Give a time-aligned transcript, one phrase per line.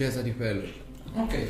[0.00, 0.66] Chiesa di Pello.
[1.12, 1.46] Ok.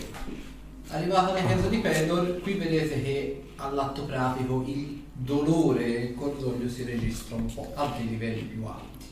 [0.89, 6.69] Arrivata alla chiesa di Pedor, qui vedete che all'atto pratico il dolore e il cordoglio
[6.69, 9.07] si registra un po' a dei livelli più alti.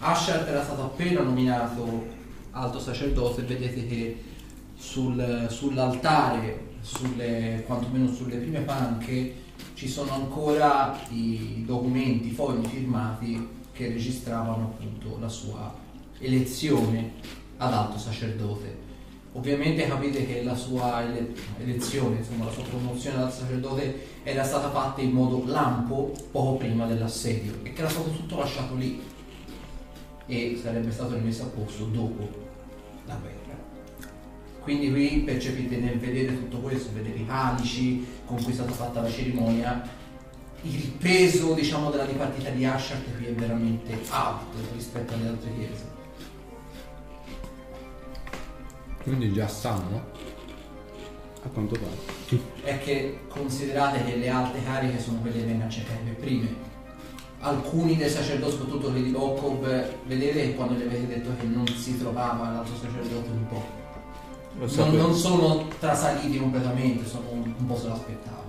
[0.00, 2.06] Asher era stato appena nominato
[2.50, 4.22] alto sacerdote, vedete che
[4.76, 9.36] sul- sull'altare, sulle, quantomeno sulle prime panche,
[9.72, 15.74] ci sono ancora i documenti, i fogli firmati che registravano appunto la sua
[16.18, 18.84] elezione ad alto sacerdote.
[19.32, 24.42] Ovviamente capite che la sua ele- elezione, insomma la sua promozione ad alto sacerdote era
[24.42, 29.02] stata fatta in modo lampo poco prima dell'assedio e che era stato tutto lasciato lì
[30.26, 32.28] e sarebbe stato rimesso a posto dopo
[33.04, 33.34] la guerra.
[34.62, 39.02] Quindi qui percepite nel vedere tutto questo, vedere i calici con cui è stata fatta
[39.02, 39.88] la cerimonia,
[40.62, 45.95] il peso diciamo della dipartita di Asher qui è veramente alto rispetto alle altre chiese.
[49.06, 50.04] Quindi già sanno.
[51.44, 52.40] A quanto pare.
[52.64, 56.48] è che considerate che le alte cariche sono quelle che vengono accettate per prime.
[57.38, 59.60] Alcuni dei sacerdoti, soprattutto quelli di Lokov,
[60.06, 63.64] vedete che quando gli avete detto che non si trovava l'altro sacerdote un po'.
[64.58, 68.44] Lo Non, non sono trasaliti completamente, sono un, un po' se l'aspettavano.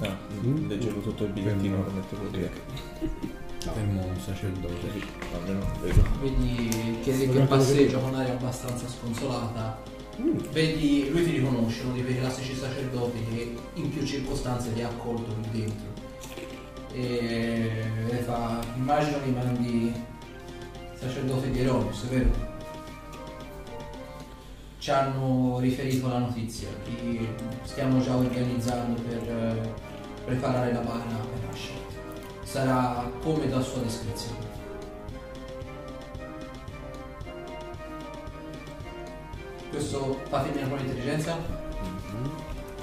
[0.00, 0.16] Ah,
[0.66, 3.38] leggevo tutto il bigliettino lo mettevo lì.
[3.60, 4.88] Fermo un sacerdote.
[5.34, 6.02] Almeno vedo.
[6.22, 9.82] Vedi chiedi che Guarda passeggio con aria abbastanza sconsolata.
[10.52, 14.88] Vedi, lui ti riconosce, uno di quei classici sacerdoti che in più circostanze ti ha
[14.88, 15.88] accolto lì dentro.
[16.92, 19.92] E le fa, immagino che mandi
[20.94, 22.48] sacerdote di Eronius, vero?
[24.78, 27.28] Ci hanno riferito la notizia, ti
[27.64, 29.74] stiamo già organizzando per eh,
[30.24, 31.39] preparare la bara.
[32.50, 34.38] Sarà come da sua descrizione.
[39.70, 41.36] Questo fatemi una prova di intelligenza?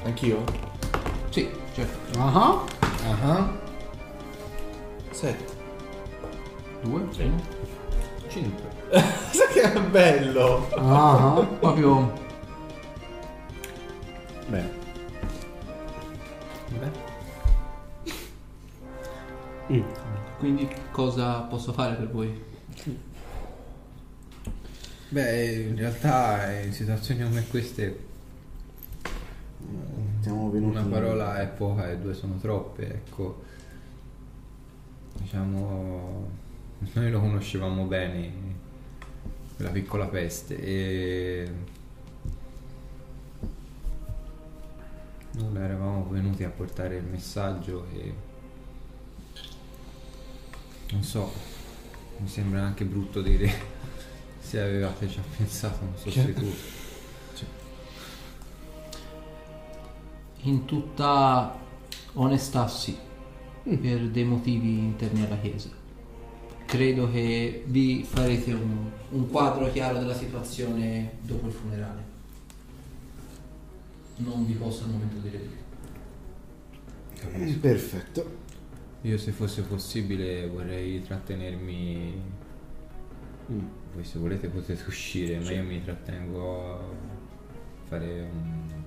[0.06, 0.42] Anch'io?
[1.32, 2.18] Sì, certo.
[2.18, 2.64] Ah
[3.22, 3.50] Ah,
[5.10, 5.46] 7.
[6.84, 7.08] 2,
[8.30, 8.52] 5.
[9.32, 10.66] Sai che è bello!
[10.76, 11.46] ah.
[11.60, 12.14] Proprio
[20.98, 22.44] cosa posso fare per voi?
[25.10, 28.06] Beh, in realtà in situazioni come queste
[30.22, 30.76] Siamo venuti.
[30.76, 33.44] una parola è poca e due sono troppe, ecco.
[35.14, 36.30] Diciamo,
[36.94, 38.32] noi lo conoscevamo bene,
[39.56, 41.52] quella piccola peste, e
[45.34, 48.27] nulla, eravamo venuti a portare il messaggio e
[50.92, 51.32] non so,
[52.18, 53.52] mi sembra anche brutto dire
[54.40, 56.86] se avevate già pensato a un sostituto.
[60.42, 61.60] In tutta
[62.14, 62.98] onestà sì,
[63.64, 65.70] per dei motivi interni alla Chiesa.
[66.66, 72.04] Credo che vi farete un, un quadro chiaro della situazione dopo il funerale.
[74.18, 75.50] Non vi posso al momento dire di
[77.20, 77.60] più.
[77.60, 78.46] Perfetto.
[79.08, 82.22] Io se fosse possibile vorrei trattenermi.
[83.50, 83.66] Mm.
[83.94, 85.54] Voi se volete potete uscire, ma Sì.
[85.54, 86.80] io mi trattengo a
[87.88, 88.84] fare un...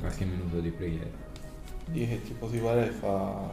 [0.00, 1.10] qualche minuto di preghiera.
[1.92, 3.52] Io che tipo ti pare fa...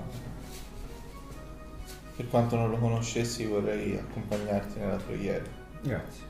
[2.15, 5.43] Per quanto non lo conoscessi vorrei accompagnarti nella preghiera.
[5.81, 6.23] Grazie.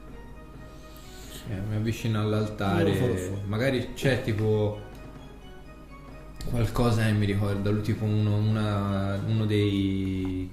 [1.50, 4.79] Eh, mi avvicino all'altare, magari c'è tipo
[6.49, 10.49] qualcosa che mi ricorda, lui tipo uno, una- uno dei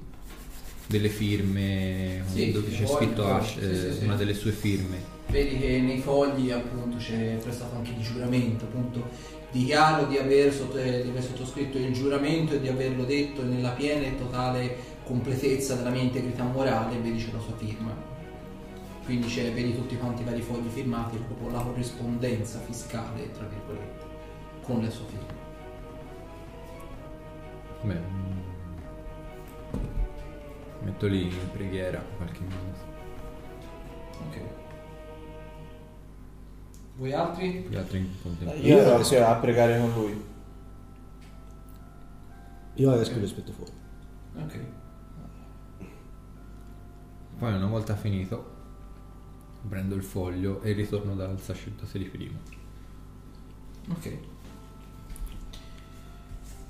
[0.86, 4.04] delle firme Sì, dove c'è scritto Ash, sì, eh, sì, sì.
[4.04, 4.96] una delle sue firme.
[5.28, 9.08] Vedi che nei fogli appunto c'è prestato anche il giuramento, appunto
[9.52, 13.70] dichiaro di aver, sotto- eh, di aver sottoscritto il giuramento e di averlo detto nella
[13.70, 17.94] piena e totale completezza della mia integrità morale, vedi c'è la sua firma.
[19.04, 24.04] Quindi c'è, vedi tutti quanti i vari fogli firmati, proprio la corrispondenza fiscale, tra virgolette,
[24.62, 25.38] con la sua firma.
[27.82, 28.38] Beh, mm,
[30.82, 32.88] metto lì in preghiera qualche minuto.
[34.28, 34.40] Ok.
[36.96, 37.66] Voi altri?
[37.68, 38.66] Gli altri in contemporanea.
[38.66, 40.24] Io ero a pregare con lui.
[42.74, 43.72] Io esco e lo aspetto fuori.
[44.36, 44.60] Ok.
[47.38, 48.58] Poi una volta finito
[49.68, 52.38] prendo il foglio e ritorno dal sacerdote di prima.
[53.88, 54.18] Ok.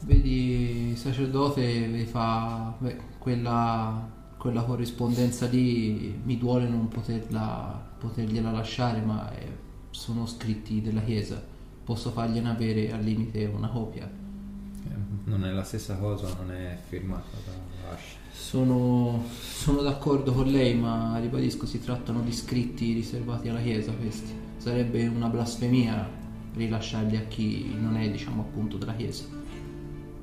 [0.04, 8.50] Vedi il sacerdote vi fa beh, quella quella corrispondenza lì mi duole non poterla, potergliela
[8.50, 9.46] lasciare, ma eh,
[9.90, 11.42] sono scritti della Chiesa.
[11.84, 14.08] Posso fargliene avere al limite una copia.
[14.08, 14.94] Eh,
[15.24, 18.16] Non è la stessa cosa, non è firmata da Ash.
[18.32, 24.32] Sono, sono d'accordo con lei, ma ribadisco, si trattano di scritti riservati alla Chiesa questi.
[24.56, 26.08] Sarebbe una blasfemia
[26.54, 29.39] rilasciarli a chi non è, diciamo, appunto della Chiesa.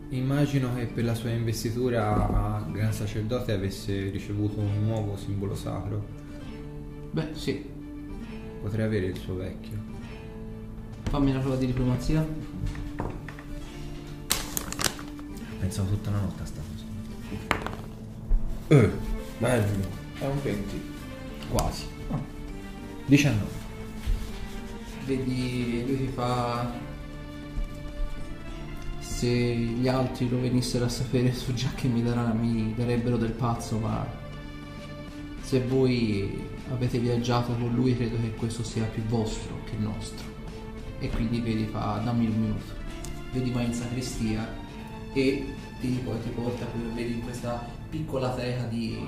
[0.09, 6.05] Immagino che per la sua investitura a Gran Sacerdote avesse ricevuto un nuovo simbolo sacro.
[7.11, 7.65] Beh, sì.
[8.61, 9.77] Potrei avere il suo vecchio.
[11.09, 12.25] Fammi una prova di diplomazia.
[15.59, 16.85] Pensavo tutta la notte a sta cosa.
[18.69, 18.91] Eh,
[19.39, 19.87] bello.
[20.19, 20.81] È un 20.
[21.49, 21.85] Quasi.
[23.07, 23.45] 19.
[25.05, 26.86] Vedi, lui ti fa.
[29.17, 33.31] Se gli altri lo venissero a sapere so già che mi, darà, mi darebbero del
[33.31, 34.05] pazzo, ma
[35.41, 40.23] se voi avete viaggiato con lui credo che questo sia più vostro che nostro.
[40.99, 42.65] E quindi vedi fa dammi un minuto.
[43.31, 44.47] Vedi vai in sacrestia
[45.13, 49.03] e ti, poi ti porta qui, vedi in questa piccola teca di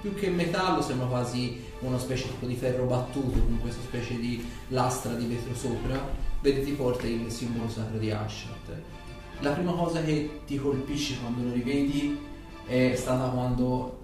[0.00, 4.42] più che metallo sembra quasi una specie tipo di ferro battuto con questa specie di
[4.68, 6.00] lastra di vetro sopra
[6.40, 8.97] vedi ti porta il simbolo sacro di Ashat
[9.40, 12.18] la prima cosa che ti colpisce quando lo rivedi
[12.66, 14.00] è stata quando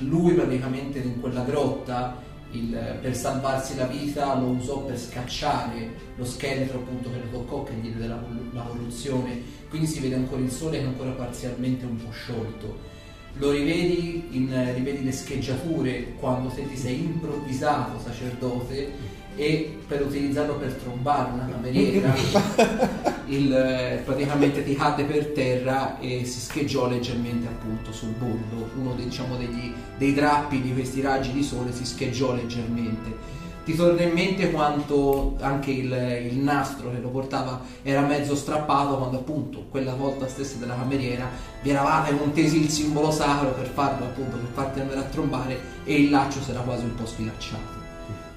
[0.00, 2.22] lui praticamente in quella grotta
[2.52, 7.62] il- per salvarsi la vita lo usò per scacciare lo scheletro appunto che lo toccò
[7.64, 8.22] che gli diede la,
[8.52, 12.94] la corruzione quindi si vede ancora il sole che è ancora parzialmente un po' sciolto.
[13.38, 18.92] Lo rivedi, in- rivedi le scheggiature quando te ti sei improvvisato sacerdote
[19.36, 22.14] e per utilizzarlo per trombare una cameriera
[23.26, 28.70] il, eh, praticamente ti cadde per terra e si scheggiò leggermente appunto sul bordo.
[28.78, 33.34] Uno dei, diciamo, degli, dei drappi di questi raggi di sole si scheggiò leggermente.
[33.64, 35.90] Ti torna in mente quanto anche il,
[36.30, 41.28] il nastro che lo portava era mezzo strappato quando appunto quella volta stessa della cameriera
[41.62, 46.00] vi eravate contesi il simbolo sacro per farlo appunto per farti andare a trombare e
[46.00, 47.75] il laccio si era quasi un po' sfilacciato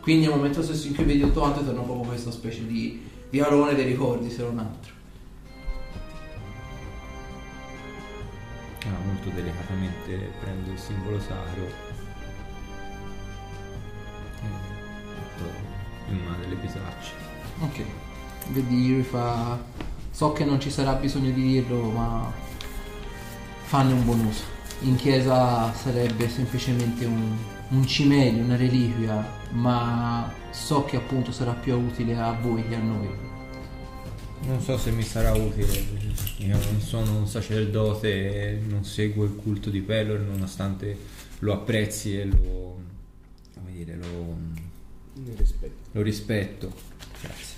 [0.10, 3.40] quindi nel momento stesso in cui vedi tutto quanto torna proprio questa specie di, di
[3.42, 4.92] alone dei ricordi se non altro.
[8.88, 11.64] Ah, molto delicatamente prendo il simbolo sacro
[14.42, 14.48] e
[15.14, 15.52] metto
[16.08, 17.12] in una delle bisacce.
[17.60, 17.84] ok.
[18.48, 19.60] Vedi lui fa
[20.10, 22.34] so che non ci sarà bisogno di dirlo ma
[23.62, 24.42] fanne un buon uso
[24.82, 27.38] in chiesa sarebbe semplicemente un,
[27.70, 32.80] un cimelio una reliquia ma so che appunto sarà più utile a voi che a
[32.82, 33.10] noi
[34.42, 35.72] Non so se mi sarà utile,
[36.38, 42.26] io non sono un sacerdote non seguo il culto di Pelor nonostante lo apprezzi e
[42.26, 42.82] lo,
[43.54, 44.38] come dire, lo,
[45.36, 45.90] rispetto.
[45.92, 46.74] lo rispetto.
[47.22, 47.58] Grazie.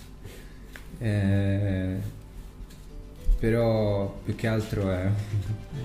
[0.99, 1.97] Eh,
[3.39, 5.09] però più che altro è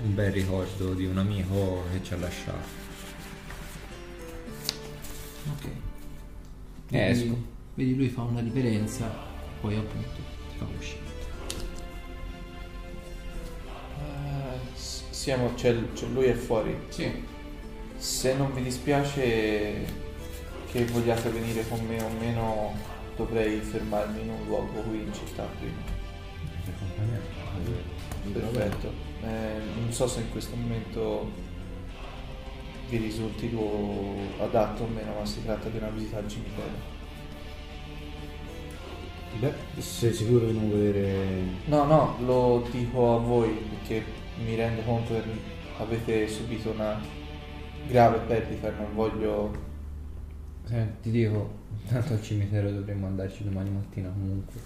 [0.03, 2.85] un bel ricordo di un amico che ci ha lasciato.
[5.53, 5.71] Ok Eh,
[6.89, 7.37] vedi, esco.
[7.75, 9.09] vedi lui fa una riverenza
[9.61, 10.15] poi appunto
[10.51, 11.05] ti fa uscire
[13.99, 16.75] Eh, s- siamo, c'è, c'è- lui è fuori.
[16.89, 17.11] sì
[17.97, 20.05] Se non vi dispiace
[20.71, 22.73] che vogliate venire con me o meno,
[23.15, 25.95] dovrei fermarmi in un luogo qui in città prima.
[28.31, 28.91] Perfetto.
[29.23, 31.31] Eh, non so se in questo momento
[32.89, 36.95] vi risulti luogo adatto o meno, ma si tratta di una visita al cimitero.
[39.39, 41.25] Beh, sei sicuro di non vedere...
[41.65, 44.03] No, no, lo dico a voi perché
[44.43, 45.23] mi rendo conto che
[45.77, 46.99] avete subito una
[47.87, 49.65] grave perdita e non voglio...
[50.69, 51.49] Eh, ti dico,
[51.87, 54.59] tanto al cimitero dovremmo andarci domani mattina comunque.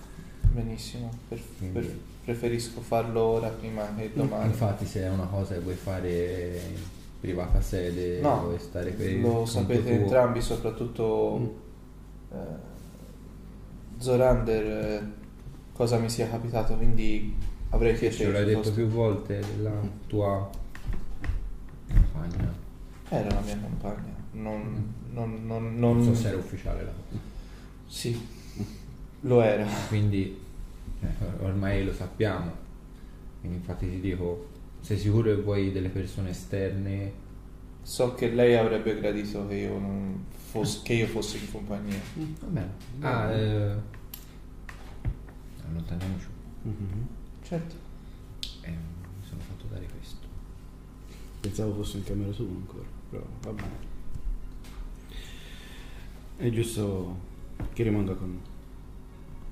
[0.54, 4.48] Benissimo, per- per- preferisco farlo ora prima che domani.
[4.48, 6.60] Infatti se è una cosa che vuoi fare
[7.22, 9.92] privata sede, No, vuoi stare per Lo sapete tuo.
[9.92, 11.56] entrambi, soprattutto
[12.32, 12.36] eh,
[14.00, 15.04] Zorander, eh,
[15.72, 17.36] cosa mi sia capitato, quindi
[17.70, 18.32] avrei Ce piacere.
[18.32, 20.50] l'hai se detto più volte della tua
[21.88, 22.54] compagna.
[23.10, 25.78] Era la mia compagna, non, non, non, Mm.
[25.80, 27.22] Non non- so se era ufficiale la cosa.
[27.88, 28.28] Sì,
[29.22, 29.68] lo era.
[29.90, 30.40] Quindi
[31.02, 31.08] eh,
[31.44, 32.52] ormai lo sappiamo.
[33.42, 34.48] Quindi infatti ti dico,
[34.82, 37.30] sei sicuro che vuoi delle persone esterne?
[37.84, 42.00] So che lei avrebbe gradito che io, non fos- che io fossi in compagnia.
[42.40, 42.74] Va bene.
[43.00, 43.76] Ah, eh,
[45.68, 46.28] allontaniamoci.
[46.64, 47.08] Mhm.
[47.44, 47.76] Certo.
[48.62, 50.28] Eh, mi sono fatto dare questo.
[51.40, 53.90] Pensavo fosse in camera sua ancora, però va bene.
[56.38, 57.18] È giusto
[57.74, 58.40] che rimanga con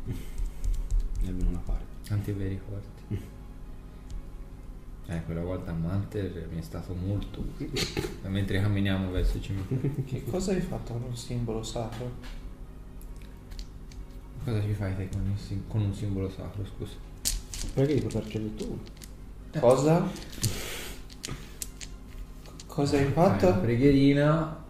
[0.05, 0.15] noi.
[1.27, 2.07] Almeno una parte.
[2.07, 2.99] Tanti bei ricordi.
[5.10, 7.72] Eh, quella volta a Manter mi è stato molto utile.
[8.28, 9.82] Mentre camminiamo verso il cimitero.
[10.06, 12.12] Che cosa hai fatto con un simbolo sacro?
[14.46, 16.94] Cosa ci fai te con, il sim- con un simbolo sacro, scusa?
[17.74, 18.80] Perché di portarci a letto uno?
[19.60, 20.08] Cosa?
[22.68, 23.60] Cosa hai Fai una fatto?
[23.62, 24.63] preghierina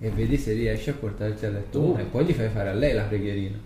[0.00, 2.74] e vedi se riesci a portarti a letto uno e poi gli fai fare a
[2.74, 3.58] lei la preghierina.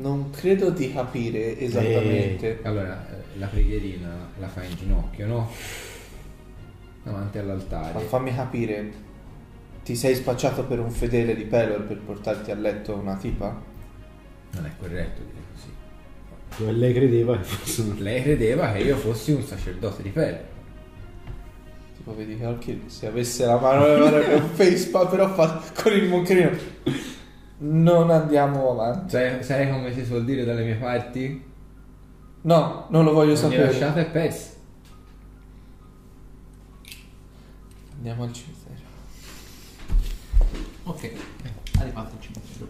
[0.00, 2.60] Non credo di capire esattamente.
[2.62, 5.50] Allora, eh, la preghierina la fai in ginocchio, no?
[7.02, 8.00] Davanti Ma all'altare.
[8.00, 8.92] fammi capire,
[9.84, 13.60] ti sei spacciato per un fedele di Pelor per portarti a letto una tipa?
[14.52, 15.68] Non è corretto dire così.
[16.58, 17.94] Dove lei credeva che fosse.
[17.98, 20.50] Lei credeva che io fossi un sacerdote di pelle.
[21.96, 26.50] Tipo vedi che se avesse la mano avrebbe un facepalm però fa con il moncherino.
[27.64, 29.10] Non andiamo avanti.
[29.10, 31.44] Sai, sai come si suol dire dalle mie parti?
[32.42, 33.64] No, non lo voglio Non mi sapere.
[33.70, 34.50] lasciate e persi.
[37.96, 38.80] Andiamo al cimitero.
[40.84, 41.12] Ok,
[41.78, 42.68] arrivato al cimitero.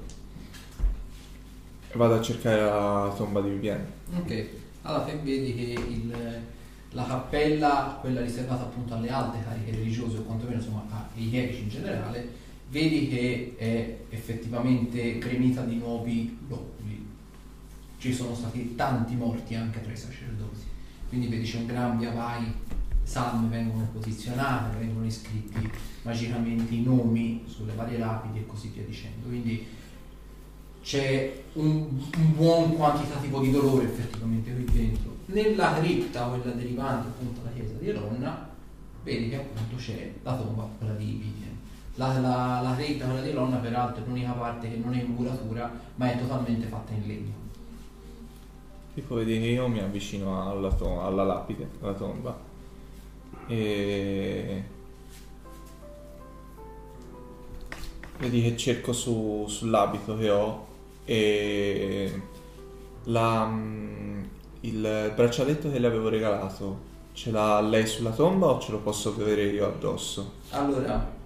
[1.95, 3.87] Vado a cercare la tomba di Vivienne.
[4.19, 4.47] Ok,
[4.83, 6.41] allora te vedi che il-
[6.91, 10.85] la cappella, quella riservata appunto alle alte cariche religiose o quantomeno insomma
[11.17, 12.29] ai chierici in generale,
[12.73, 17.07] vedi che è effettivamente gremita di nuovi loculi.
[17.99, 20.61] Ci sono stati tanti morti anche tra i sacerdoti.
[21.09, 22.51] Quindi vedi c'è un gran via vai,
[23.03, 25.71] salme vengono posizionate, vengono iscritti
[26.03, 29.29] magicamente i nomi sulle varie lapidi e così via dicendo.
[29.29, 29.67] Quindi
[30.83, 31.87] c'è un,
[32.17, 35.17] un buon quantitativo di dolore effettivamente qui dentro.
[35.27, 38.49] Nella cripta, quella derivante appunto dalla chiesa di Elonna,
[39.05, 41.52] vedi che appunto c'è la tomba, quella di Vivian.
[41.97, 45.11] La, la, la cripta, quella di Elonna, peraltro è l'unica parte che non è in
[45.11, 47.33] muratura, ma è totalmente fatta in legno.
[48.95, 52.39] Tipo vedi che io mi avvicino alla, to- alla lapide, alla tomba.
[53.47, 54.65] E...
[58.19, 60.67] Vedi che cerco su- sull'abito che ho
[61.05, 62.23] e
[63.05, 64.23] la, mm,
[64.61, 69.11] il braccialetto che le avevo regalato ce l'ha lei sulla tomba o ce lo posso
[69.11, 70.33] avere io addosso?
[70.51, 71.21] Allora,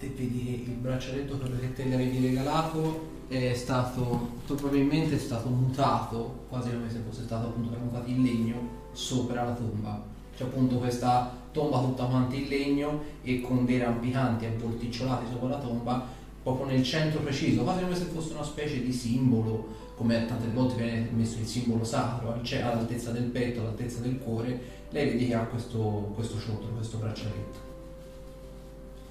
[0.00, 5.50] te vedi che il braccialetto che te le avevi regalato è stato, probabilmente è stato
[5.50, 10.02] mutato, quasi come se fosse stato appunto mutato in legno sopra la tomba.
[10.34, 15.58] C'è appunto questa tomba tutta quanta in legno e con dei rampicanti avvolticciolati sopra la
[15.58, 16.06] tomba,
[16.42, 19.66] proprio nel centro preciso, quasi come se fosse una specie di simbolo,
[19.96, 24.58] come tante volte viene messo il simbolo sacro, c'è all'altezza del petto, all'altezza del cuore,
[24.88, 27.69] lei vedi che ha questo, questo ciottolo, questo braccialetto.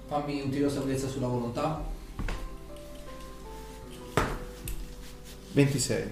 [0.09, 1.85] Fammi un tiro salvezza sulla volontà.
[5.51, 6.03] 26.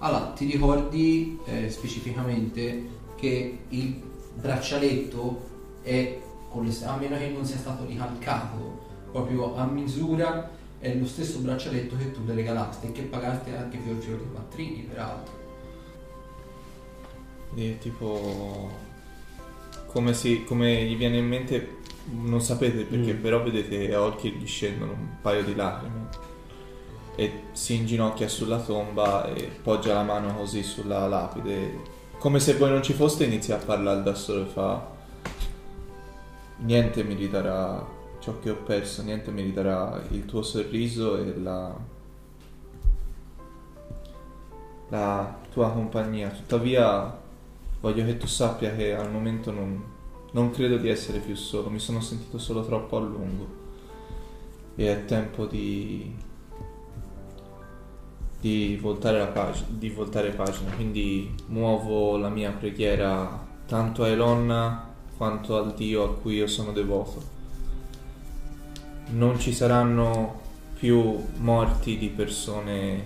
[0.00, 4.02] Allora, ti ricordi eh, specificamente che il
[4.34, 5.48] braccialetto
[5.82, 6.18] è,
[6.50, 11.38] con le- a meno che non sia stato ricalcato proprio a misura, è lo stesso
[11.38, 15.34] braccialetto che tu le regalaste e che pagaste anche fior fior di quattrini, peraltro.
[17.54, 18.70] E tipo
[19.86, 21.76] come, si, come gli viene in mente
[22.10, 23.20] non sapete perché Mm.
[23.20, 26.08] però vedete a occhi gli scendono un paio di lacrime.
[27.16, 31.94] E si inginocchia sulla tomba e poggia la mano così sulla lapide.
[32.18, 34.94] Come se voi non ci foste inizia a parlare da solo e fa
[36.58, 37.86] niente mi ridarà
[38.18, 41.74] ciò che ho perso niente mi ridarà il tuo sorriso e la
[44.88, 46.28] la tua compagnia.
[46.28, 47.24] Tuttavia
[47.86, 49.80] Voglio che tu sappia che al momento non,
[50.36, 53.64] non credo di essere più solo, mi sono sentito solo troppo a lungo
[54.74, 56.14] e è tempo di,
[58.38, 64.92] di, voltare, la pag- di voltare pagina, quindi muovo la mia preghiera tanto a Elonna
[65.16, 67.34] quanto al Dio a cui io sono devoto.
[69.12, 70.40] Non ci saranno
[70.78, 73.04] più morti di persone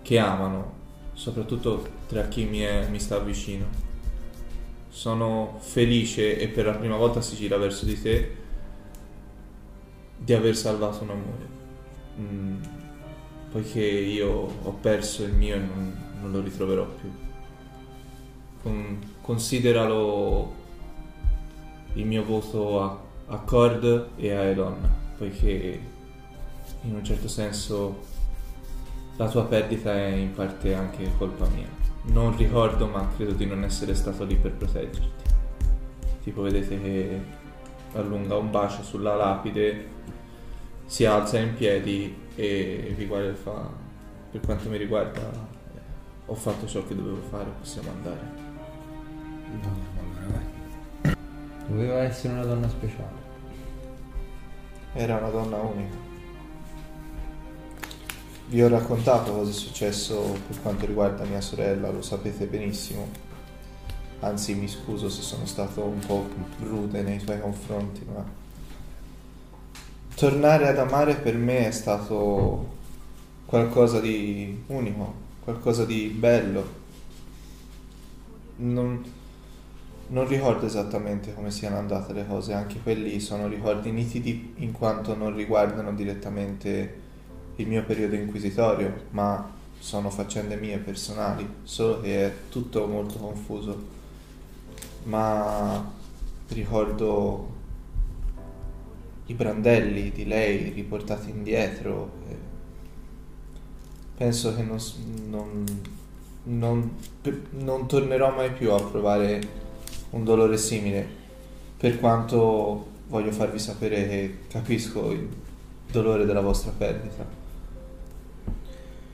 [0.00, 0.72] che amano,
[1.12, 3.89] soprattutto tra chi mi, è- mi sta vicino.
[4.90, 8.36] Sono felice e per la prima volta si gira verso di te
[10.16, 11.48] di aver salvato un amore.
[12.18, 12.56] Mm,
[13.50, 14.28] poiché io
[14.62, 17.10] ho perso il mio e non, non lo ritroverò più.
[18.62, 20.52] Con- consideralo
[21.94, 25.80] il mio voto a, a Cord e a Elonna, poiché
[26.82, 28.08] in un certo senso
[29.16, 31.79] la tua perdita è in parte anche colpa mia.
[32.02, 35.28] Non ricordo, ma credo di non essere stato lì per proteggerti.
[36.22, 37.20] Tipo, vedete che
[37.94, 39.98] allunga un bacio sulla lapide,
[40.86, 43.68] si alza in piedi e vi guarda e fa:
[44.30, 45.20] Per quanto mi riguarda,
[46.26, 48.20] ho fatto ciò che dovevo fare, possiamo andare.
[49.50, 51.16] Allora, vai.
[51.66, 53.28] Doveva essere una donna speciale.
[54.92, 56.09] Era una donna unica.
[58.50, 63.06] Vi ho raccontato cosa è successo per quanto riguarda mia sorella, lo sapete benissimo.
[64.18, 66.28] Anzi, mi scuso se sono stato un po'
[66.58, 68.24] rude nei suoi confronti, ma
[70.16, 72.74] tornare ad amare per me è stato
[73.46, 75.14] qualcosa di unico,
[75.44, 76.68] qualcosa di bello.
[78.56, 79.00] Non,
[80.08, 85.14] non ricordo esattamente come siano andate le cose, anche quelli sono ricordi nitidi in quanto
[85.14, 86.99] non riguardano direttamente
[87.60, 93.98] il mio periodo inquisitorio, ma sono faccende mie personali, solo che è tutto molto confuso.
[95.04, 95.90] Ma
[96.48, 97.48] ricordo
[99.26, 102.18] i brandelli di lei riportati indietro.
[104.16, 104.78] penso che non,
[105.30, 105.64] non-
[106.42, 106.90] non-
[107.52, 109.40] non tornerò mai più a provare
[110.10, 111.06] un dolore simile,
[111.78, 115.26] per quanto voglio farvi sapere che capisco il
[115.90, 117.39] dolore della vostra perdita.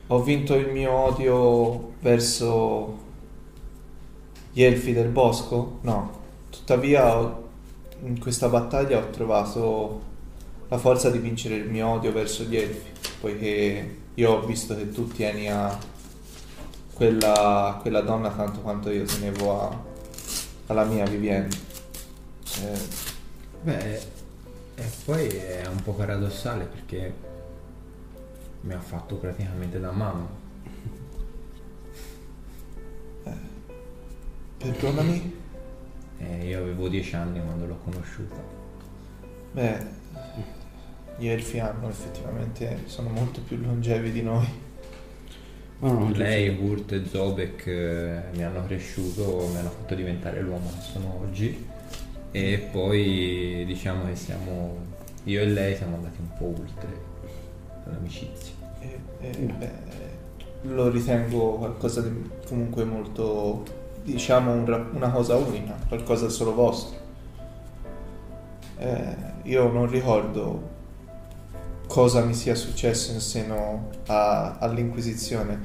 [0.08, 2.98] Ho vinto il mio odio verso
[4.52, 5.78] gli elfi del bosco?
[5.82, 6.25] No.
[6.50, 7.44] Tuttavia ho-
[8.04, 10.02] in questa battaglia ho trovato
[10.68, 14.90] la forza di vincere il mio odio verso gli elfi, poiché io ho visto che
[14.90, 15.76] tu tieni a
[16.94, 19.78] quella, quella donna tanto quanto io tenevo a-
[20.68, 21.48] alla mia Vivienne.
[22.62, 23.04] Eh,
[23.62, 23.94] Beh,
[24.76, 27.12] e poi è un po' paradossale perché
[28.66, 30.44] mi ha fatto praticamente da mamma.
[34.58, 35.44] perdonami?
[36.18, 38.36] E io avevo dieci anni quando l'ho conosciuta.
[39.52, 39.86] Beh,
[41.18, 44.64] gli elfi hanno effettivamente, sono molto più longevi di noi.
[45.78, 50.40] Ma no, non Lei, Wurt e Zobek eh, mi hanno cresciuto, mi hanno fatto diventare
[50.40, 51.68] l'uomo che sono oggi.
[52.32, 54.78] E poi diciamo che siamo,
[55.24, 57.14] io e lei siamo andati un po' oltre
[57.90, 58.54] l'amicizia.
[58.80, 59.70] E, e, beh,
[60.62, 63.64] lo ritengo qualcosa di comunque molto,
[64.02, 66.99] diciamo, un una cosa unica, qualcosa solo vostro.
[68.78, 70.75] Eh, io non ricordo
[71.86, 75.58] cosa mi sia successo in seno a- all'Inquisizione,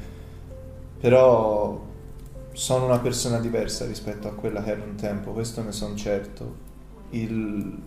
[0.99, 1.89] però
[2.53, 6.69] sono una persona diversa rispetto a quella che ero un tempo, questo ne sono certo.
[7.11, 7.77] Il,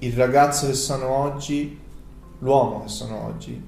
[0.00, 1.78] il ragazzo che sono oggi,
[2.38, 3.60] l'uomo che sono oggi,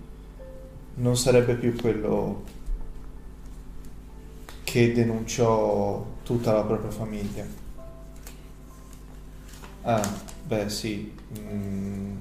[0.95, 2.45] non sarebbe più quello
[4.65, 7.45] che denunciò tutta la propria famiglia.
[9.83, 10.09] Ah,
[10.47, 11.13] beh sì.
[11.39, 12.17] mm.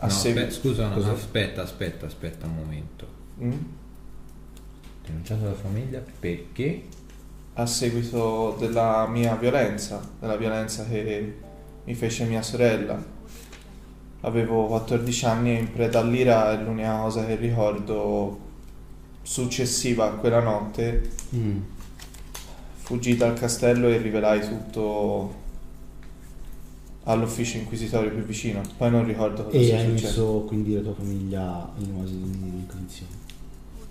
[0.00, 3.06] No, segui- aspe- scusa, no, aspetta, aspetta, aspetta un momento.
[3.40, 3.58] Mm?
[5.04, 6.84] Denunciato la famiglia perché?
[7.58, 11.34] a seguito della mia violenza, della violenza che
[11.84, 13.16] mi fece mia sorella.
[14.22, 18.46] Avevo 14 anni e in preda all'ira è l'unica cosa che ricordo
[19.22, 21.10] successiva a quella notte.
[21.34, 21.58] Mm.
[22.78, 25.46] Fuggì dal castello e rivelai tutto
[27.04, 28.60] all'ufficio inquisitorio più vicino.
[28.76, 30.06] Poi non ricordo cosa E sia hai successo.
[30.06, 33.12] messo quindi la tua famiglia in una inquisizione.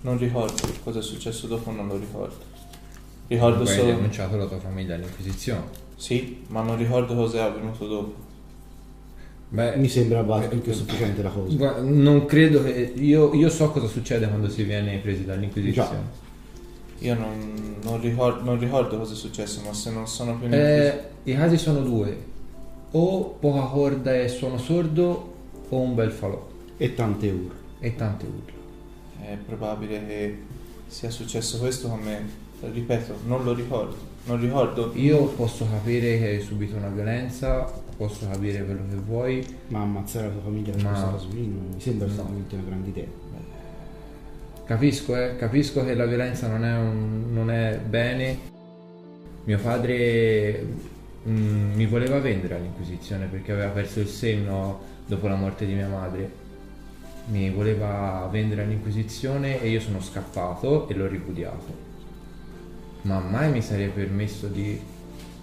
[0.00, 2.56] Non ricordo cosa è successo dopo, non lo ricordo.
[3.26, 3.86] Ricordo hai solo...
[3.86, 5.86] denunciato la tua famiglia all'Inquisizione.
[5.96, 8.26] Sì, ma non ricordo cosa è avvenuto dopo.
[9.50, 11.80] Beh, Mi sembra eh, più che sufficiente la cosa.
[11.80, 12.92] Non credo che.
[12.96, 16.26] Io, io so cosa succede quando si viene presi dall'Inquisizione.
[17.00, 20.52] Io non, non ricordo, non ricordo cosa è successo, ma se non sono più in
[20.54, 22.16] Eh, I casi sono due:
[22.90, 25.34] o poca corda e suono sordo,
[25.68, 27.54] o un bel falò E tante ore.
[27.80, 28.56] e tante urla.
[29.30, 30.38] È probabile che
[30.88, 32.46] sia successo questo con me.
[32.60, 33.96] Ripeto, non lo ricordo.
[34.24, 34.92] Non ricordo.
[34.94, 40.28] Io posso capire che hai subito una violenza, posso capire quello che vuoi, Ma ammazzare
[40.28, 42.12] la tua famiglia per Ma- questa cosa qui non mi sembra No.
[42.12, 43.06] estremamente una grande idea.
[44.64, 48.38] Capisco, eh, capisco che la violenza non è, un- non è bene.
[49.44, 50.66] Mio padre
[51.26, 55.88] mm, mi voleva vendere all'Inquisizione perché aveva perso il senno dopo la morte di mia
[55.88, 56.30] madre.
[57.30, 61.86] Mi voleva vendere all'Inquisizione e io sono scappato e l'ho ripudiato.
[63.02, 64.78] Ma mai mi sarei permesso di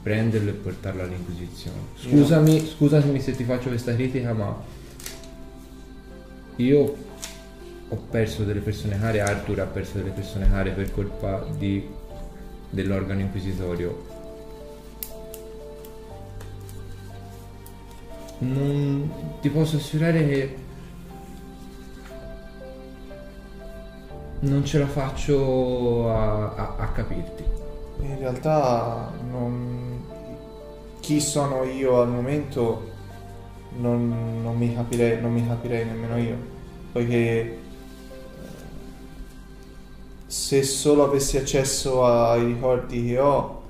[0.06, 1.78] prenderlo e portarlo all'Inquisizione.
[1.96, 4.56] Scusami, scusami se ti faccio questa critica, ma
[6.58, 6.96] io ho
[7.88, 11.88] ho perso delle persone care, Arthur ha perso delle persone care per colpa di-
[12.70, 14.06] dell'organo inquisitorio.
[18.40, 20.56] Non ti posso assicurare che
[24.42, 27.44] non ce la faccio a, a- a capirti.
[28.02, 29.95] In realtà non...
[31.06, 32.82] chi sono io al momento
[33.78, 36.36] non, non mi capirei, non mi capirei nemmeno io,
[36.92, 37.58] poiché eh,
[40.26, 43.62] se solo avessi accesso ai ricordi che ho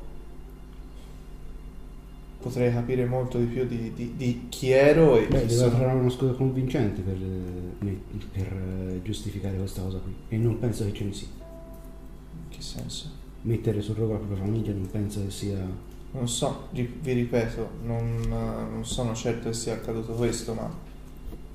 [2.39, 5.75] potrei capire molto di più di, di- di chi ero e Beh, chi deve sono.
[5.75, 7.99] trovare una scusa convincente per, eh,
[8.31, 10.13] per, eh, giustificare questa cosa qui.
[10.29, 11.27] E non penso che ce ne sia.
[11.27, 13.09] In che senso?
[13.41, 15.93] Mettere sul rogo la propria famiglia non penso che sia.
[16.15, 20.69] Non so, vi ripeto, non, eh, non sono certo che sia accaduto questo, ma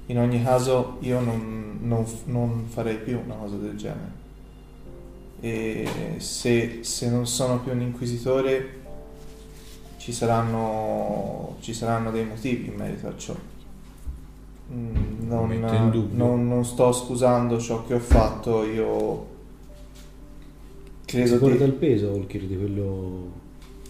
[0.06, 4.18] in ogni caso io non, non non farei più una cosa del genere.
[5.40, 8.78] E se, se non sono più un inquisitore
[9.96, 13.34] ci saranno, ci saranno dei motivi in merito a ciò.
[14.72, 19.26] Mm, Non, non- non sto scusando ciò che ho fatto, io
[21.04, 23.32] credo porta di, il peso o chiede quello,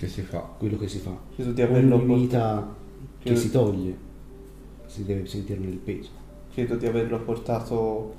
[0.01, 0.39] Che si fa?
[0.59, 1.15] quello che si fa?
[1.35, 2.75] credo di averlo Ogni vita
[3.23, 3.95] che si toglie
[4.87, 6.09] si deve sentirne il peso.
[6.55, 8.15] credo di averlo portato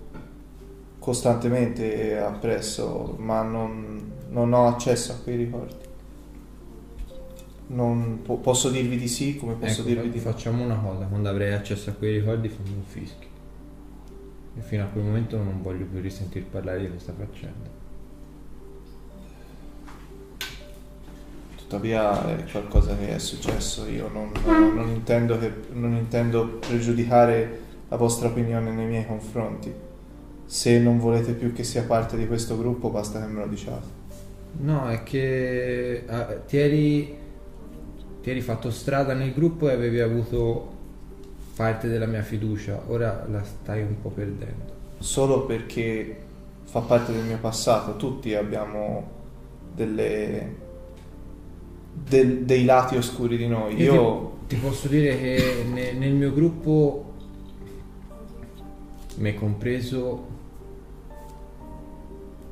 [1.00, 5.74] costantemente appresso, ma non, non ho accesso a quei ricordi.
[7.70, 10.24] Non po- posso dirvi di sì, come posso Ecco, dirvi di no.
[10.24, 13.30] facciamo una cosa, quando avrai accesso a quei ricordi fammi un fischio.
[14.58, 17.80] E fino a quel momento non voglio più risentir parlare di questa faccenda.
[21.72, 27.96] Tuttavia è qualcosa che è successo, io non, non- intendo che- non intendo pregiudicare la
[27.96, 29.74] vostra opinione nei miei confronti.
[30.46, 33.88] Se non volete più che sia parte di questo gruppo, basta che me lo diciate.
[34.60, 37.18] No, è che ah, ti, eri,
[38.22, 40.70] ti eri fatto strada nel gruppo e avevi avuto
[41.56, 44.80] parte della mia fiducia, ora la stai un po' perdendo.
[45.00, 46.18] solo perché
[46.66, 47.96] fa parte del mio passato.
[47.96, 49.10] Tutti abbiamo
[49.74, 50.56] delle,
[52.12, 53.76] del- dei lati oscuri di noi.
[53.82, 57.06] Io Io ti, ti posso dire che ne- nel mio gruppo,
[59.18, 60.28] me compreso,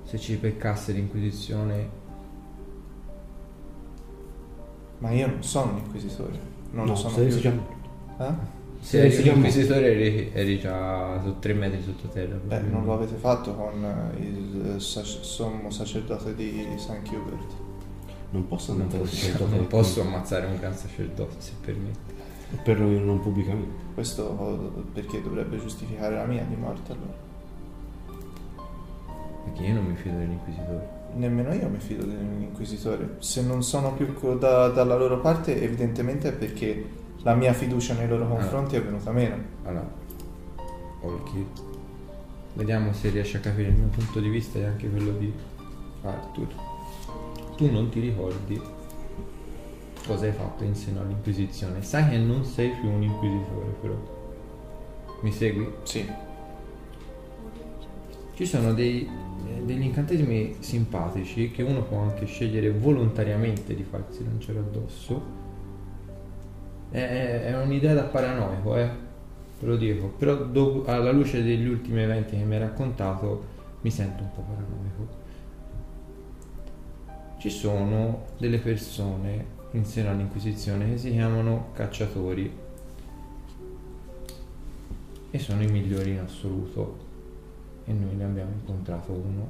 [0.03, 1.89] se ci peccasse l'inquisizione,
[4.99, 6.39] ma io non sono un inquisitore.
[6.71, 7.37] Non no, lo sono se più.
[7.39, 7.67] chiama-
[8.19, 8.33] Eh?
[8.79, 12.35] se eri un inquisitore eri, eri già su tre metri sottoterra.
[12.43, 17.53] Beh, non lo avete fatto con eh, il sommo sacerdote di San Hubert.
[18.31, 22.17] Non posso Non andare posso, non posso ammazzare un gran sacerdote, se permette.
[22.63, 23.87] Per noi non pubblicamente.
[23.93, 27.27] Questo perché dovrebbe giustificare la mia di morte allora.
[29.45, 30.97] Perché io non mi fido dell'inquisitore.
[31.15, 33.15] Nemmeno io mi fido dell'inquisitore.
[33.19, 36.85] Se non sono più da- dalla loro parte, evidentemente è perché
[37.23, 39.35] la mia fiducia nei loro confronti è venuta meno.
[39.63, 39.89] Allora,
[41.01, 41.45] Olki,
[42.53, 45.33] vediamo se riesci a capire il mio punto di vista e anche quello di
[46.03, 46.47] Arthur.
[47.59, 48.57] Tu non ti ricordi
[50.07, 51.81] cosa hai fatto in seno all'Inquisizione.
[51.83, 53.95] Sai che non sei più un inquisitore, però.
[55.23, 55.67] Mi segui?
[55.83, 56.09] Sì,
[58.33, 59.05] Ci sono dei,
[59.45, 65.21] eh, degli incantesimi simpatici che uno può anche scegliere volontariamente di farsi lanciare addosso.
[66.91, 68.89] È, è un'idea da paranoico, eh,
[69.59, 70.07] te lo dico.
[70.17, 73.43] Però dopo- alla luce degli ultimi eventi che mi hai raccontato
[73.81, 75.18] mi sento un po' paranoico.
[77.39, 82.51] Ci sono delle persone in seno all'Inquisizione che si chiamano cacciatori
[85.31, 86.97] e sono i migliori in assoluto
[87.85, 89.47] e noi ne abbiamo incontrato uno.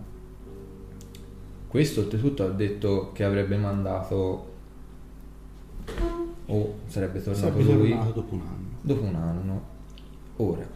[1.67, 4.47] Questo oltretutto ha detto che avrebbe mandato
[6.45, 8.67] o sarebbe tornato Sarebbe lui tornato dopo un anno.
[8.82, 9.62] dopo un anno.
[10.38, 10.67] Ora,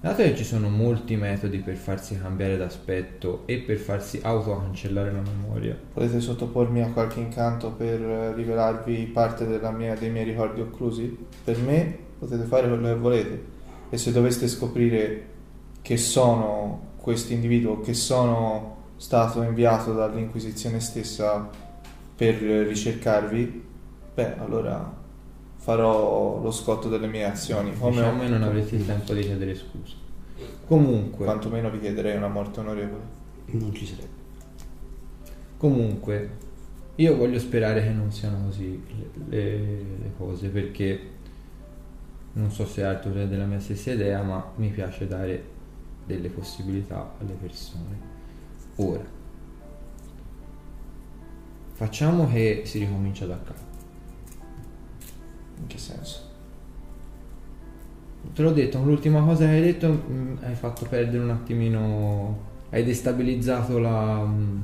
[0.00, 5.20] dato che ci sono molti metodi per farsi cambiare d'aspetto e per farsi autocancellare la
[5.20, 9.44] memoria, potete sottopormi a qualche incanto per eh, rivelarvi parte
[9.76, 11.26] mia- dei miei ricordi occlusi?
[11.44, 13.44] Per me potete fare quello che volete.
[13.90, 15.26] E se doveste scoprire
[15.82, 21.48] che sono questo individuo, che sono stato inviato dall'Inquisizione stessa
[22.16, 23.64] per eh, ricercarvi,
[24.14, 24.99] beh, allora
[25.60, 27.76] farò lo scotto delle mie azioni.
[27.76, 29.94] Come diciamo non avrete il tempo di chiedere scusa.
[30.66, 33.02] Comunque, quantomeno vi chiederei una morte onorevole.
[33.46, 34.18] Non ci sarebbe.
[35.58, 36.30] Comunque,
[36.94, 38.82] io voglio sperare che non siano così
[39.28, 41.08] le, le- le cose perché
[42.32, 45.44] non so se Arthur è della mia stessa idea, ma mi piace dare
[46.06, 47.98] delle possibilità alle persone.
[48.76, 49.04] Ora,
[51.74, 53.69] facciamo che si ricomincia da capo.
[55.60, 56.28] In che senso?
[58.34, 62.38] Te l'ho detto, l'ultima cosa che hai detto mm, hai fatto perdere un attimino,
[62.70, 64.24] hai destabilizzato la...
[64.24, 64.60] mm,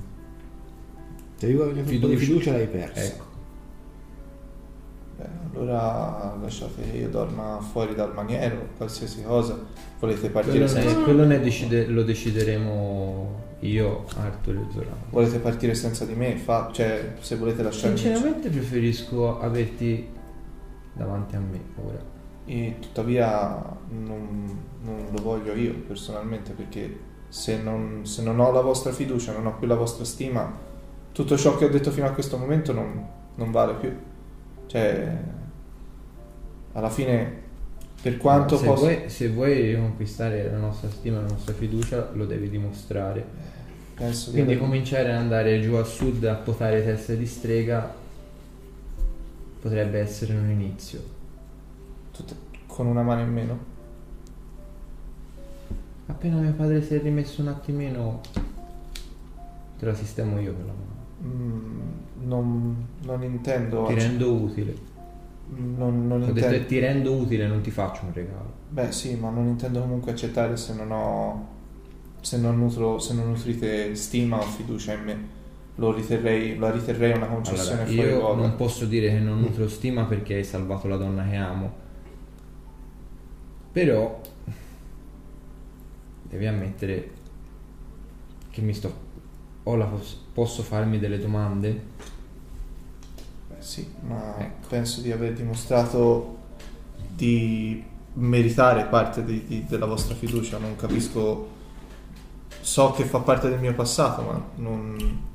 [1.38, 2.16] Se po' di Fiducia.
[2.18, 3.02] fiducia l'hai persa.
[3.02, 3.24] Ecco,
[5.18, 9.58] Beh, allora lasciate che io dorma fuori dal maniero, qualsiasi cosa.
[9.98, 14.96] Volete partire, quello, senza, ne- quello ne decide- lo decideremo io, Arthur e Zorato.
[15.08, 16.36] volete partire senza di me?
[16.36, 17.96] Fa, cioè, se volete lasciarmi...
[17.96, 20.06] Sinceramente preferisco averti
[20.96, 22.14] davanti a me ora.
[22.44, 28.60] E tuttavia non, non lo voglio io personalmente perché se non, se non ho la
[28.60, 30.52] vostra fiducia, non ho più la vostra stima,
[31.12, 33.04] tutto ciò che ho detto fino a questo momento non,
[33.34, 33.92] non vale più.
[34.66, 35.16] Cioè,
[36.72, 37.42] alla fine,
[38.00, 38.84] per quanto se, posso...
[38.84, 43.24] vuoi, se vuoi riconquistare la nostra stima, la nostra fiducia, lo devi dimostrare.
[43.94, 48.04] Penso di Quindi aver- cominciare ad andare giù a sud a potare teste di strega
[49.66, 51.02] potrebbe essere un inizio.
[52.12, 52.34] tut-
[52.66, 53.58] con una mano in meno.
[56.06, 58.20] Appena mio padre si è rimesso un attimino,
[59.78, 60.94] te la sistemo io per la mano.
[61.34, 63.86] Mm, non, non intendo...
[63.86, 64.74] Ti rendo utile.
[65.48, 66.66] Non, non Ho detto intendo...
[66.66, 68.52] ti rendo utile, non ti faccio un regalo.
[68.68, 71.48] Beh sì, ma non intendo comunque accettare se non ho...
[72.20, 75.28] Se non, nutro, se non nutrite stima o fiducia in me.
[75.78, 78.34] Lo riterrei, la riterrei una concessione Allora, fuori io luogo.
[78.40, 81.72] non posso dire che non nutro stima perché hai salvato la donna che amo.
[83.72, 84.20] Però
[86.22, 87.10] devi ammettere
[88.50, 89.04] che mi sto
[89.64, 91.82] ho la poss- posso farmi delle domande?
[93.48, 94.68] Beh, sì, ma Ecco.
[94.68, 96.38] penso di aver dimostrato
[97.14, 97.84] di
[98.14, 100.56] meritare parte di- di- della vostra fiducia.
[100.58, 101.48] Non capisco.
[102.62, 105.34] So che fa parte del mio passato, ma non.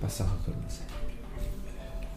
[0.00, 0.94] Passato torna sempre.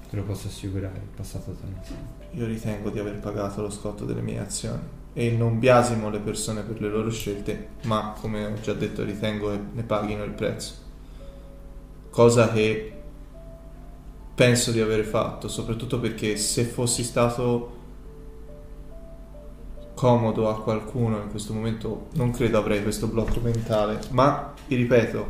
[0.10, 2.28] Te lo posso assicurare, il passato torna sempre.
[2.32, 4.82] Io ritengo di aver pagato lo scotto delle mie azioni.
[5.12, 9.52] E non biasimo le persone per le loro scelte, ma come ho già detto, ritengo
[9.52, 10.74] che ne paghino il prezzo.
[12.10, 13.02] Cosa che
[14.34, 17.82] penso di aver fatto, soprattutto perché se fossi stato
[19.93, 24.00] comodo a qualcuno in questo momento, non credo avrei questo blocco mentale.
[24.12, 25.26] Ma vi ripeto,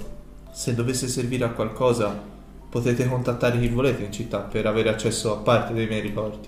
[0.52, 2.32] se dovesse servire a qualcosa,
[2.73, 6.47] potete contattare chi volete in città per avere accesso a parte dei miei ricordi.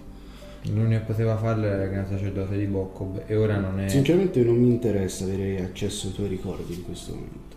[0.64, 3.88] L'unico che poteva farlo era il gran sacerdote di Bokkob e ora non è...
[3.90, 7.56] Sinceramente non mi interessa avere accesso ai tuoi ricordi in questo momento.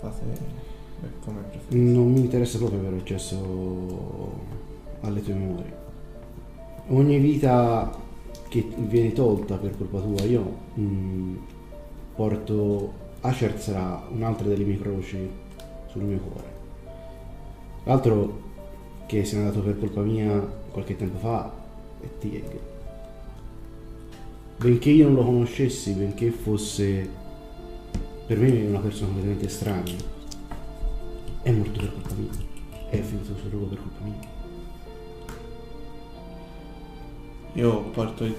[0.00, 0.22] Fate
[1.24, 1.76] come preferite.
[1.76, 4.32] Non mi interessa proprio avere accesso
[5.02, 5.76] alle tue memorie.
[6.88, 7.96] Ogni vita
[8.48, 11.36] che viene tolta per colpa tua, io mm,
[12.16, 15.30] porto Asher sarà un'altra delle mie croci
[15.86, 16.57] sul mio cuore.
[17.88, 18.40] L'altro
[19.06, 20.38] che si è andato per colpa mia
[20.70, 21.50] qualche tempo fa
[22.00, 22.58] è Tieg.
[24.58, 27.08] Benché io non lo conoscessi, benché fosse
[28.26, 29.94] per me una persona completamente estranea,
[31.40, 32.30] è morto per colpa mia.
[32.90, 34.36] È finito sul rogo per colpa mia.
[37.54, 38.34] Io porto il,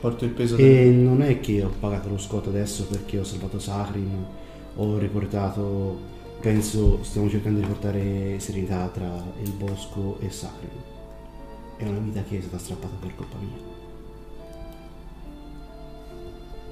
[0.00, 0.94] porto il peso E del...
[0.94, 4.26] non è che ho pagato lo scotto adesso perché ho salvato Sacrin,
[4.74, 10.70] ho riportato, penso stiamo cercando di portare serenità tra il bosco e Sacrin.
[11.76, 13.76] È una vita che è stata strappata per colpa mia.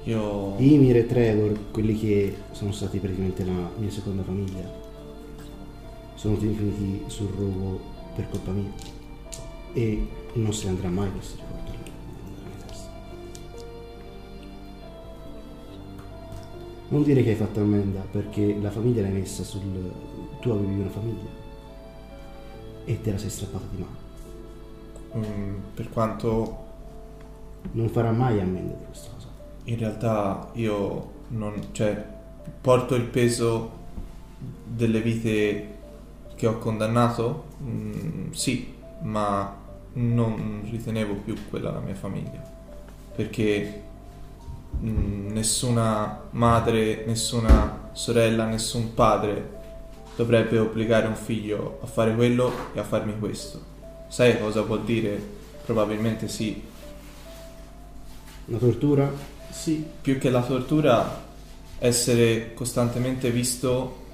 [0.03, 0.55] Io...
[0.57, 4.71] Ymir e Trevor, quelli che sono stati praticamente la mia seconda famiglia,
[6.15, 7.79] sono finiti sul rogo
[8.15, 8.71] per colpa mia.
[9.73, 11.46] E non se ne andrà mai questo
[16.89, 19.91] Non dire che hai fatto ammenda perché la famiglia l'hai messa sul...
[20.39, 21.29] tu avevi una famiglia
[22.85, 25.25] e te la sei strappata di mano.
[25.27, 26.65] mm, per quanto
[27.73, 29.27] Non farà mai ammenda di questa cosa.
[29.65, 31.61] in realtà io non...
[31.73, 32.05] cioè
[32.61, 33.71] porto il peso
[34.65, 35.75] delle vite
[36.35, 37.45] che ho condannato?
[37.63, 39.55] Mm, sì, ma
[39.93, 42.41] non ritenevo più quella la mia famiglia.
[43.15, 43.81] Perché
[44.81, 49.55] mm, nessuna madre, nessuna sorella, nessun padre
[50.15, 53.75] dovrebbe obbligare un figlio a fare quello e a farmi questo.
[54.07, 55.35] Sai cosa vuol dire?
[55.63, 56.61] Probabilmente sì.
[58.45, 59.11] Una tortura?
[59.51, 61.23] Sì, più che la tortura,
[61.79, 64.05] essere costantemente visto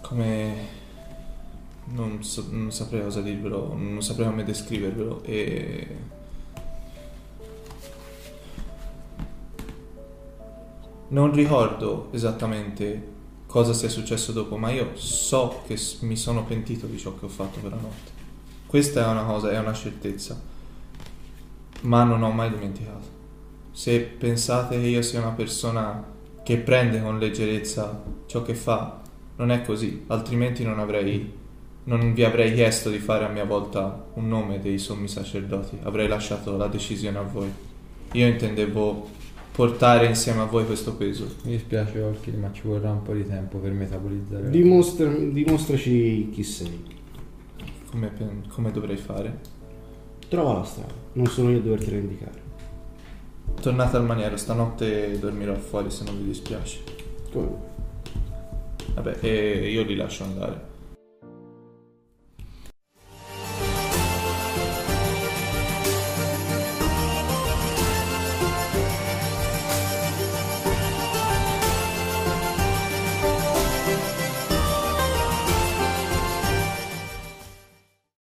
[0.00, 0.78] come...
[1.92, 6.18] Non, so- non saprei cosa dirvelo, non saprei come descrivervelo e...
[11.10, 13.08] Non ricordo esattamente
[13.46, 17.28] cosa sia successo dopo, ma io so che mi sono pentito di ciò che ho
[17.28, 18.12] fatto quella notte.
[18.64, 20.40] Questa è una cosa, è una certezza,
[21.80, 23.18] ma non ho mai dimenticato.
[23.72, 26.04] Se pensate che io sia una persona
[26.44, 29.00] che prende con leggerezza ciò che fa,
[29.34, 31.38] non è così, altrimenti non avrei
[31.84, 36.06] non vi avrei chiesto di fare a mia volta un nome dei sommi sacerdoti, avrei
[36.06, 37.52] lasciato la decisione a voi.
[38.12, 39.08] Io intendevo
[39.52, 41.26] portare insieme a voi questo peso.
[41.44, 44.50] Mi dispiace Orchid, ma ci vorrà un po' di tempo per metabolizzare.
[44.50, 46.98] Dimostra- dimostraci chi sei.
[47.90, 48.12] Come,
[48.48, 49.38] come dovrei fare?
[50.28, 52.48] Trova la strada, non sono io a dovertela indicare.
[53.60, 56.78] Tornate al maniero, stanotte dormirò fuori se non vi dispiace.
[57.32, 57.68] Come?
[58.94, 60.69] Vabbè, e io li lascio andare.